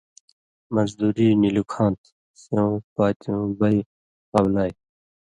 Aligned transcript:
مزدُوری 0.73 1.27
نی 1.41 1.49
لُکھاں 1.55 1.91
تھہ، 2.01 2.05
سېوں 2.41 2.73
پاتیُوں 2.95 3.45
بئ 3.59 3.77
(قبلائ)۔ 4.31 4.71